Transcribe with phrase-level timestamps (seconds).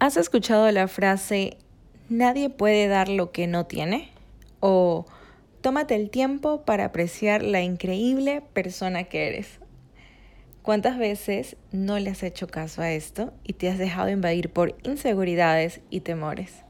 [0.00, 1.58] ¿Has escuchado la frase
[2.08, 4.12] nadie puede dar lo que no tiene?
[4.60, 5.06] O
[5.60, 9.58] tómate el tiempo para apreciar la increíble persona que eres.
[10.62, 14.76] ¿Cuántas veces no le has hecho caso a esto y te has dejado invadir por
[14.84, 16.62] inseguridades y temores?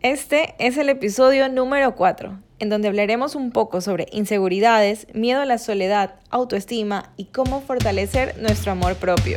[0.00, 5.46] Este es el episodio número 4, en donde hablaremos un poco sobre inseguridades, miedo a
[5.46, 9.36] la soledad, autoestima y cómo fortalecer nuestro amor propio.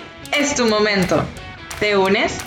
[0.33, 1.23] es tu momento.
[1.79, 2.37] ¿Te unes?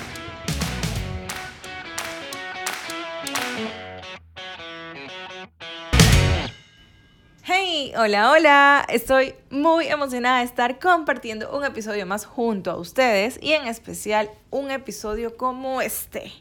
[7.42, 8.86] Hey, hola, hola.
[8.88, 14.30] Estoy muy emocionada de estar compartiendo un episodio más junto a ustedes y en especial
[14.50, 16.32] un episodio como este.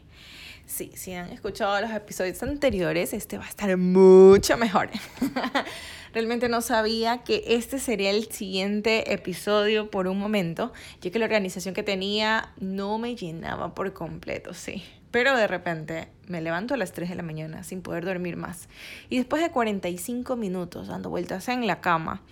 [0.66, 4.88] Sí, si han escuchado los episodios anteriores, este va a estar mucho mejor.
[6.14, 11.26] Realmente no sabía que este sería el siguiente episodio por un momento, ya que la
[11.26, 14.82] organización que tenía no me llenaba por completo, sí.
[15.10, 18.68] Pero de repente me levanto a las 3 de la mañana sin poder dormir más.
[19.10, 22.22] Y después de 45 minutos dando vueltas en la cama,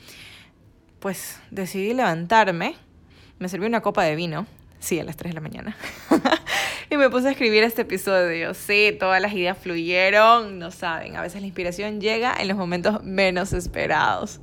[1.01, 2.77] pues decidí levantarme.
[3.39, 4.47] Me serví una copa de vino,
[4.83, 5.77] sí, a las 3 de la mañana.
[6.91, 8.53] y me puse a escribir este episodio.
[8.53, 13.03] Sí, todas las ideas fluyeron, no saben, a veces la inspiración llega en los momentos
[13.05, 14.41] menos esperados.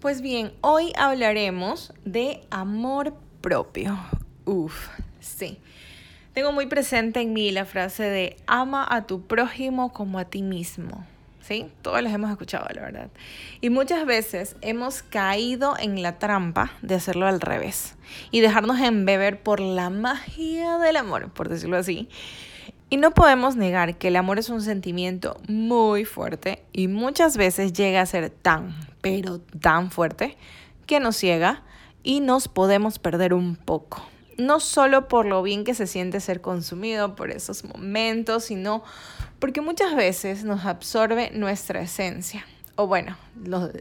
[0.00, 3.98] Pues bien, hoy hablaremos de amor propio.
[4.44, 4.88] Uf,
[5.20, 5.58] sí.
[6.34, 10.42] Tengo muy presente en mí la frase de ama a tu prójimo como a ti
[10.42, 11.06] mismo.
[11.46, 11.70] ¿Sí?
[11.82, 13.10] Todos los hemos escuchado, la verdad.
[13.60, 17.94] Y muchas veces hemos caído en la trampa de hacerlo al revés
[18.30, 22.08] y dejarnos embeber por la magia del amor, por decirlo así.
[22.88, 27.72] Y no podemos negar que el amor es un sentimiento muy fuerte y muchas veces
[27.72, 30.36] llega a ser tan, pero tan fuerte
[30.86, 31.64] que nos ciega
[32.02, 34.02] y nos podemos perder un poco
[34.38, 38.82] no solo por lo bien que se siente ser consumido por esos momentos, sino
[39.46, 42.44] porque muchas veces nos absorbe nuestra esencia.
[42.74, 43.16] O bueno,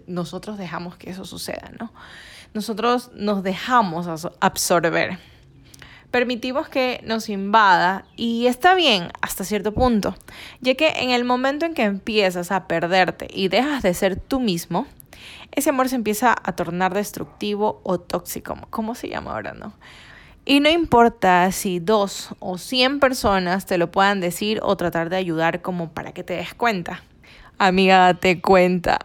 [0.06, 1.92] nosotros dejamos que eso suceda, ¿no?
[2.54, 4.06] Nosotros nos dejamos
[4.42, 5.18] absorber.
[6.12, 10.16] Permitimos que nos invada y está bien hasta cierto punto,
[10.62, 14.40] ya que en el momento en que empiezas a perderte y dejas de ser tú
[14.40, 14.86] mismo,
[15.52, 19.74] ese amor se empieza a tornar destructivo o tóxico, ¿cómo se llama ahora, no?
[20.48, 25.16] Y no importa si dos o cien personas te lo puedan decir o tratar de
[25.16, 27.02] ayudar como para que te des cuenta.
[27.58, 29.00] Amiga, date cuenta.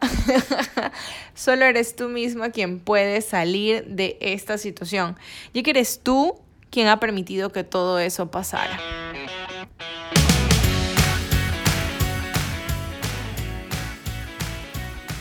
[1.35, 5.17] Solo eres tú misma quien puede salir de esta situación,
[5.55, 8.79] ya que eres tú quien ha permitido que todo eso pasara.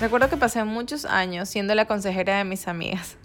[0.02, 3.16] Recuerdo que pasé muchos años siendo la consejera de mis amigas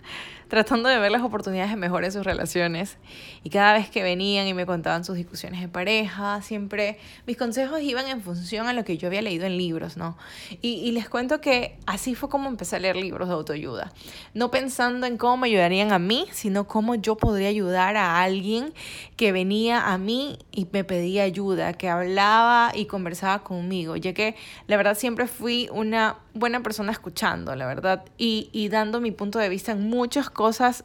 [0.49, 2.97] tratando de ver las oportunidades de mejora en sus relaciones.
[3.43, 7.81] Y cada vez que venían y me contaban sus discusiones de pareja, siempre mis consejos
[7.81, 10.17] iban en función a lo que yo había leído en libros, ¿no?
[10.63, 13.93] Y, y les cuento que así fue como empecé a leer libros de autoayuda.
[14.33, 18.73] No pensando en cómo me ayudarían a mí, sino cómo yo podría ayudar a alguien
[19.17, 24.37] que venía a mí y me pedía ayuda, que hablaba y conversaba conmigo, ya que
[24.67, 29.39] la verdad siempre fui una buena persona escuchando, la verdad, y, y dando mi punto
[29.39, 30.85] de vista en muchas cosas,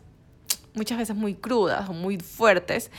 [0.75, 2.91] muchas veces muy crudas o muy fuertes.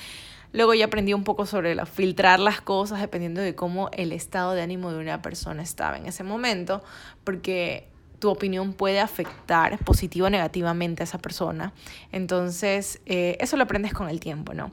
[0.52, 4.52] Luego ya aprendí un poco sobre la, filtrar las cosas dependiendo de cómo el estado
[4.52, 6.82] de ánimo de una persona estaba en ese momento,
[7.22, 7.88] porque
[8.18, 11.72] tu opinión puede afectar positivo o negativamente a esa persona.
[12.10, 14.72] Entonces, eh, eso lo aprendes con el tiempo, ¿no?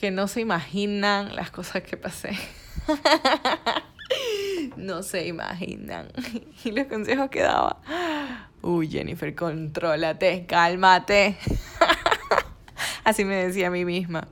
[0.00, 2.30] Que no se imaginan las cosas que pasé.
[4.76, 6.08] no se imaginan.
[6.64, 7.78] Y los consejos que daba.
[8.62, 11.36] Uy, Jennifer, contrólate, cálmate.
[13.04, 14.28] Así me decía a mí misma.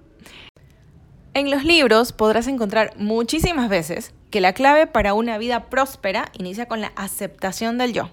[1.34, 6.66] En los libros podrás encontrar muchísimas veces que la clave para una vida próspera inicia
[6.66, 8.10] con la aceptación del yo.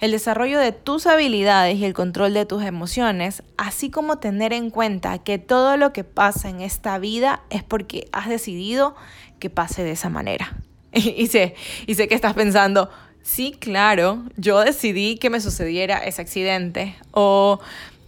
[0.00, 4.70] El desarrollo de tus habilidades y el control de tus emociones, así como tener en
[4.70, 8.96] cuenta que todo lo que pasa en esta vida es porque has decidido
[9.38, 10.56] que pase de esa manera.
[11.16, 11.54] Y sé,
[11.86, 12.90] y sé que estás pensando,
[13.24, 17.58] Sí, claro, yo decidí que me sucediera ese accidente o,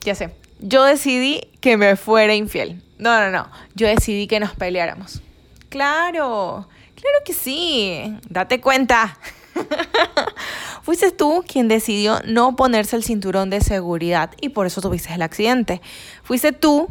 [0.02, 0.30] ya sé,
[0.60, 2.82] yo decidí que me fuera infiel.
[2.98, 5.22] No, no, no, yo decidí que nos peleáramos.
[5.70, 9.18] Claro, claro que sí, date cuenta.
[10.82, 15.22] Fuiste tú quien decidió no ponerse el cinturón de seguridad y por eso tuviste el
[15.22, 15.80] accidente.
[16.24, 16.88] Fuiste tú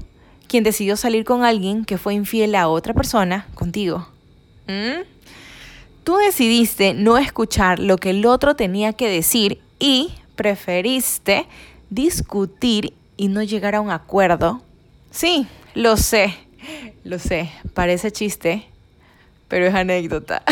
[0.48, 4.08] quien decidió salir con alguien que fue infiel a otra persona contigo.
[4.68, 5.15] ¿Mm?
[6.06, 11.48] Tú decidiste no escuchar lo que el otro tenía que decir y preferiste
[11.90, 14.62] discutir y no llegar a un acuerdo.
[15.10, 16.38] Sí, lo sé,
[17.04, 18.68] lo sé, parece chiste,
[19.48, 20.44] pero es anécdota.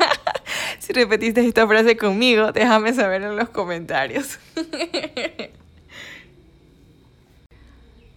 [0.78, 4.38] si repetiste esta frase conmigo, déjame saber en los comentarios.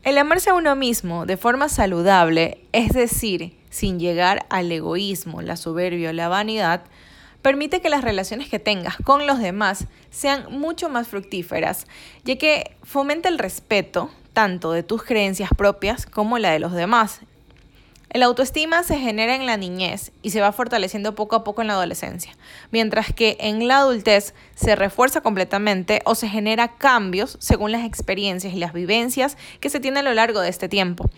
[0.04, 5.58] El amarse a uno mismo de forma saludable, es decir, sin llegar al egoísmo, la
[5.58, 6.84] soberbia o la vanidad,
[7.42, 11.88] permite que las relaciones que tengas con los demás sean mucho más fructíferas,
[12.24, 17.22] ya que fomenta el respeto tanto de tus creencias propias como la de los demás.
[18.12, 21.68] El autoestima se genera en la niñez y se va fortaleciendo poco a poco en
[21.68, 22.38] la adolescencia,
[22.70, 28.54] mientras que en la adultez se refuerza completamente o se genera cambios según las experiencias
[28.54, 31.10] y las vivencias que se tienen a lo largo de este tiempo.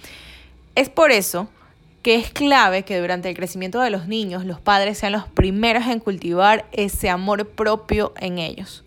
[0.75, 1.49] Es por eso
[2.05, 5.87] que es clave que durante el crecimiento de los niños los padres sean los primeros
[5.87, 8.83] en cultivar ese amor propio en ellos.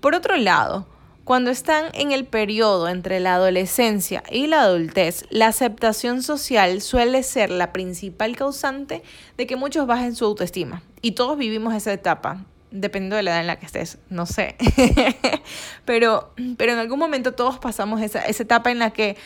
[0.00, 0.84] Por otro lado,
[1.22, 7.22] cuando están en el periodo entre la adolescencia y la adultez, la aceptación social suele
[7.22, 9.04] ser la principal causante
[9.36, 10.82] de que muchos bajen su autoestima.
[11.02, 14.56] Y todos vivimos esa etapa, dependiendo de la edad en la que estés, no sé.
[15.84, 19.16] pero, pero en algún momento todos pasamos esa, esa etapa en la que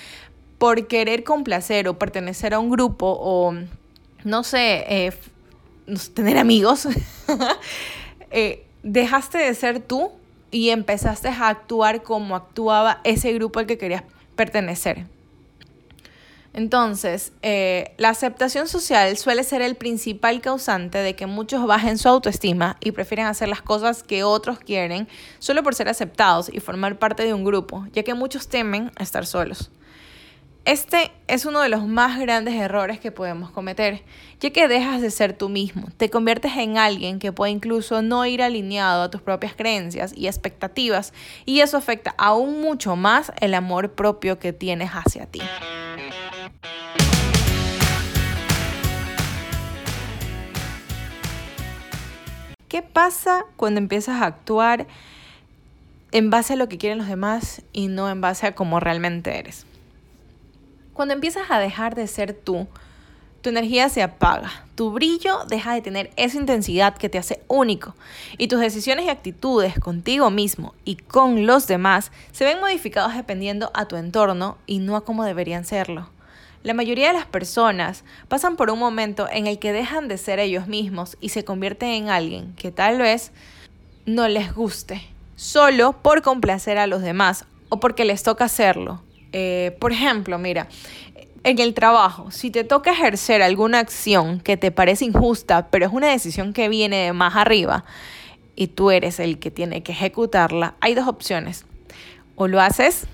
[0.59, 3.55] por querer complacer o pertenecer a un grupo o,
[4.25, 5.13] no sé, eh,
[6.15, 6.89] tener amigos,
[8.31, 10.11] eh, dejaste de ser tú
[10.51, 14.03] y empezaste a actuar como actuaba ese grupo al que querías
[14.35, 15.07] pertenecer.
[16.55, 22.09] Entonces, eh, la aceptación social suele ser el principal causante de que muchos bajen su
[22.09, 25.07] autoestima y prefieren hacer las cosas que otros quieren
[25.39, 29.27] solo por ser aceptados y formar parte de un grupo, ya que muchos temen estar
[29.27, 29.71] solos.
[30.69, 34.03] Este es uno de los más grandes errores que podemos cometer,
[34.39, 38.27] ya que dejas de ser tú mismo, te conviertes en alguien que puede incluso no
[38.27, 41.15] ir alineado a tus propias creencias y expectativas,
[41.47, 45.41] y eso afecta aún mucho más el amor propio que tienes hacia ti.
[52.69, 54.87] ¿Qué pasa cuando empiezas a actuar
[56.13, 59.39] en base a lo que quieren los demás y no en base a cómo realmente
[59.39, 59.65] eres?
[60.99, 62.67] Cuando empiezas a dejar de ser tú,
[63.41, 67.95] tu energía se apaga, tu brillo deja de tener esa intensidad que te hace único.
[68.37, 73.71] Y tus decisiones y actitudes contigo mismo y con los demás se ven modificados dependiendo
[73.75, 76.11] a tu entorno y no a cómo deberían serlo.
[76.65, 80.41] La mayoría de las personas pasan por un momento en el que dejan de ser
[80.41, 83.31] ellos mismos y se convierten en alguien que tal vez
[84.05, 85.01] no les guste,
[85.37, 89.01] solo por complacer a los demás o porque les toca hacerlo
[89.33, 90.69] eh, por ejemplo, mira,
[91.45, 95.93] en el trabajo, si te toca ejercer alguna acción que te parece injusta, pero es
[95.93, 97.85] una decisión que viene de más arriba
[98.57, 101.65] y tú eres el que tiene que ejecutarla, hay dos opciones.
[102.35, 103.07] O lo haces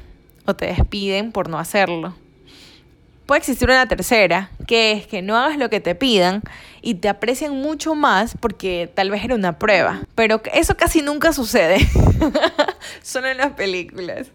[0.46, 2.14] o te despiden por no hacerlo.
[3.26, 6.42] Puede existir una tercera, que es que no hagas lo que te pidan
[6.82, 10.02] y te aprecian mucho más porque tal vez era una prueba.
[10.14, 11.78] Pero eso casi nunca sucede.
[13.02, 14.28] Solo en las películas.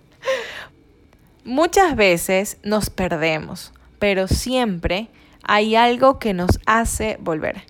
[1.45, 5.07] Muchas veces nos perdemos, pero siempre
[5.41, 7.63] hay algo que nos hace volver.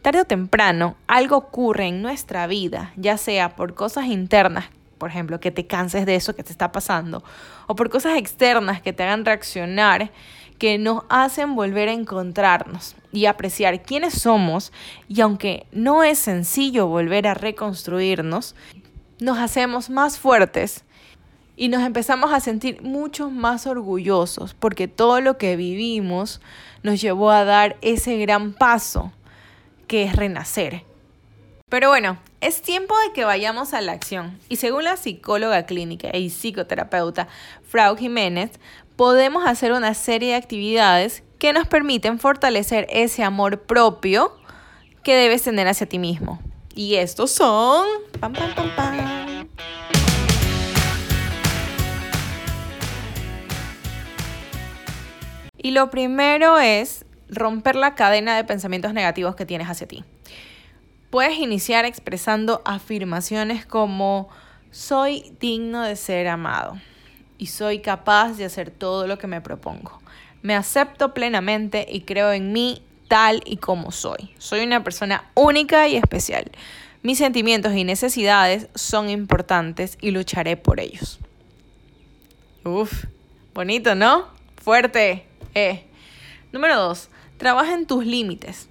[0.00, 4.66] Tarde o temprano, algo ocurre en nuestra vida, ya sea por cosas internas,
[4.98, 7.24] por ejemplo, que te canses de eso que te está pasando,
[7.66, 10.12] o por cosas externas que te hagan reaccionar,
[10.58, 14.72] que nos hacen volver a encontrarnos y apreciar quiénes somos,
[15.08, 18.54] y aunque no es sencillo volver a reconstruirnos,
[19.18, 20.84] nos hacemos más fuertes
[21.56, 26.40] y nos empezamos a sentir mucho más orgullosos porque todo lo que vivimos
[26.82, 29.12] nos llevó a dar ese gran paso
[29.88, 30.84] que es renacer.
[31.68, 36.16] Pero bueno, es tiempo de que vayamos a la acción y según la psicóloga clínica
[36.16, 37.26] y psicoterapeuta
[37.66, 38.52] Frau Jiménez,
[38.94, 44.36] podemos hacer una serie de actividades que nos permiten fortalecer ese amor propio
[45.02, 46.40] que debes tener hacia ti mismo.
[46.74, 47.86] Y estos son...
[48.20, 49.25] Pam, pam, pam, pam.
[55.66, 60.04] Y lo primero es romper la cadena de pensamientos negativos que tienes hacia ti.
[61.10, 64.28] Puedes iniciar expresando afirmaciones como
[64.70, 66.80] soy digno de ser amado
[67.36, 70.00] y soy capaz de hacer todo lo que me propongo.
[70.40, 74.36] Me acepto plenamente y creo en mí tal y como soy.
[74.38, 76.48] Soy una persona única y especial.
[77.02, 81.18] Mis sentimientos y necesidades son importantes y lucharé por ellos.
[82.62, 83.06] Uf,
[83.52, 84.28] bonito, ¿no?
[84.62, 85.26] Fuerte.
[85.56, 85.86] Eh.
[86.52, 87.08] Número dos,
[87.38, 88.68] trabaja en tus límites.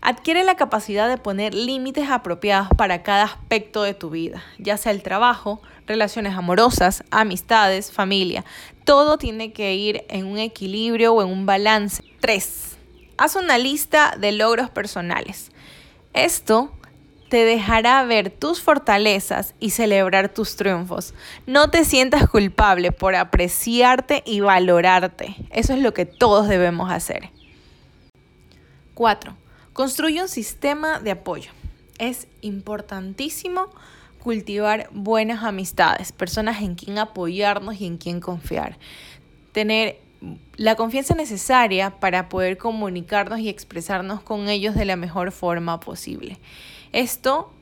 [0.00, 4.90] Adquiere la capacidad de poner límites apropiados para cada aspecto de tu vida, ya sea
[4.90, 8.42] el trabajo, relaciones amorosas, amistades, familia.
[8.84, 12.02] Todo tiene que ir en un equilibrio o en un balance.
[12.20, 12.76] 3.
[13.18, 15.50] Haz una lista de logros personales.
[16.14, 16.72] Esto
[17.32, 21.14] te dejará ver tus fortalezas y celebrar tus triunfos.
[21.46, 25.36] No te sientas culpable por apreciarte y valorarte.
[25.48, 27.30] Eso es lo que todos debemos hacer.
[28.92, 29.34] 4.
[29.72, 31.52] Construye un sistema de apoyo.
[31.96, 33.70] Es importantísimo
[34.18, 38.76] cultivar buenas amistades, personas en quien apoyarnos y en quien confiar.
[39.52, 39.96] Tener
[40.56, 46.38] la confianza necesaria para poder comunicarnos y expresarnos con ellos de la mejor forma posible.
[46.92, 47.52] Esto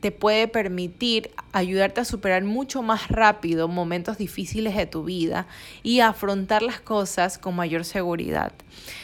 [0.00, 5.46] te puede permitir ayudarte a superar mucho más rápido momentos difíciles de tu vida
[5.82, 8.52] y afrontar las cosas con mayor seguridad.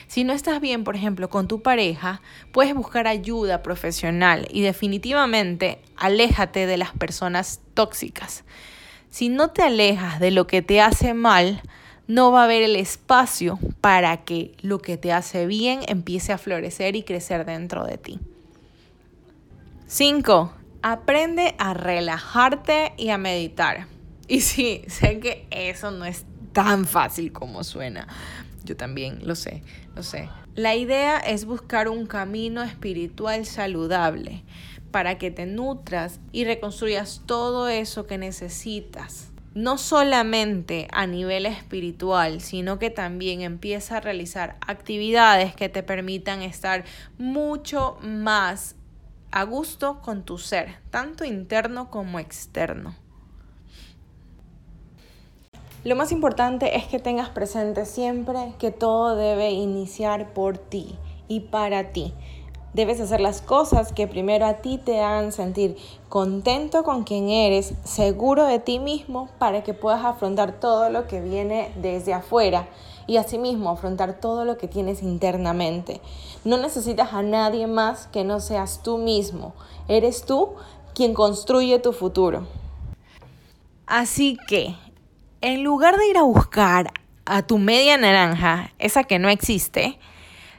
[0.06, 2.20] Si no estás bien, por ejemplo, con tu pareja,
[2.52, 8.44] puedes buscar ayuda profesional y definitivamente aléjate de las personas tóxicas.
[9.10, 11.62] Si no te alejas de lo que te hace mal,
[12.06, 16.38] no va a haber el espacio para que lo que te hace bien empiece a
[16.38, 18.20] florecer y crecer dentro de ti.
[19.86, 20.52] 5.
[20.82, 23.86] Aprende a relajarte y a meditar.
[24.28, 28.08] Y sí, sé que eso no es tan fácil como suena.
[28.64, 29.62] Yo también lo sé,
[29.94, 30.30] lo sé.
[30.54, 34.42] La idea es buscar un camino espiritual saludable
[34.90, 39.32] para que te nutras y reconstruyas todo eso que necesitas.
[39.52, 46.42] No solamente a nivel espiritual, sino que también empieza a realizar actividades que te permitan
[46.42, 46.84] estar
[47.18, 48.76] mucho más
[49.34, 52.94] a gusto con tu ser, tanto interno como externo.
[55.82, 61.40] Lo más importante es que tengas presente siempre que todo debe iniciar por ti y
[61.40, 62.14] para ti.
[62.74, 65.76] Debes hacer las cosas que primero a ti te hagan sentir
[66.08, 71.20] contento con quien eres, seguro de ti mismo, para que puedas afrontar todo lo que
[71.20, 72.66] viene desde afuera
[73.06, 76.00] y asimismo afrontar todo lo que tienes internamente.
[76.44, 79.54] No necesitas a nadie más que no seas tú mismo.
[79.86, 80.54] Eres tú
[80.96, 82.44] quien construye tu futuro.
[83.86, 84.74] Así que,
[85.42, 86.90] en lugar de ir a buscar
[87.24, 89.96] a tu media naranja, esa que no existe,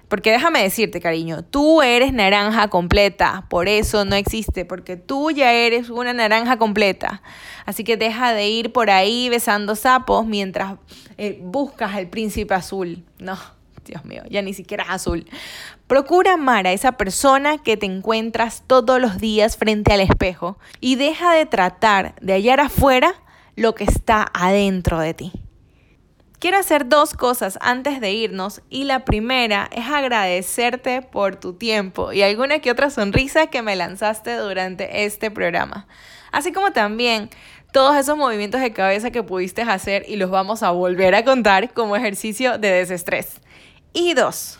[0.07, 5.51] porque déjame decirte, cariño, tú eres naranja completa, por eso no existe, porque tú ya
[5.51, 7.21] eres una naranja completa.
[7.65, 10.75] Así que deja de ir por ahí besando sapos mientras
[11.17, 13.03] eh, buscas al príncipe azul.
[13.17, 13.37] No,
[13.85, 15.25] Dios mío, ya ni siquiera es azul.
[15.87, 20.95] Procura amar a esa persona que te encuentras todos los días frente al espejo y
[20.95, 23.15] deja de tratar de hallar afuera
[23.55, 25.31] lo que está adentro de ti.
[26.45, 32.13] Quiero hacer dos cosas antes de irnos y la primera es agradecerte por tu tiempo
[32.13, 35.87] y alguna que otra sonrisa que me lanzaste durante este programa.
[36.31, 37.31] Así como también
[37.73, 41.73] todos esos movimientos de cabeza que pudiste hacer y los vamos a volver a contar
[41.73, 43.41] como ejercicio de desestrés.
[43.91, 44.59] Y dos,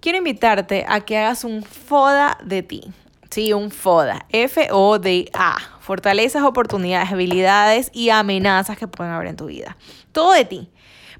[0.00, 2.92] quiero invitarte a que hagas un FODA de ti.
[3.30, 4.26] Sí, un FODA.
[4.28, 5.56] F-O-D-A.
[5.80, 9.76] Fortalezas, oportunidades, habilidades y amenazas que pueden haber en tu vida.
[10.12, 10.70] Todo de ti.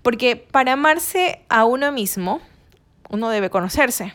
[0.05, 2.43] Porque para amarse a uno mismo,
[3.09, 4.13] uno debe conocerse.